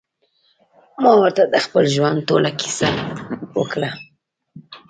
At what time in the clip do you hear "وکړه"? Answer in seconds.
3.57-3.89